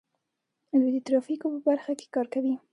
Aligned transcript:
دوی 0.79 0.91
د 0.95 0.97
ترافیکو 1.07 1.47
په 1.53 1.59
برخه 1.69 1.91
کې 1.99 2.07
کار 2.15 2.27
کوي. 2.33 2.55